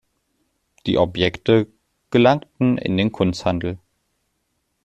[0.87, 1.67] Die Objekte
[2.09, 3.77] gelangten in den Kunsthandel.